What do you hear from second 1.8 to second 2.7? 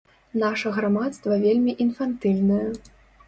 інфантыльнае.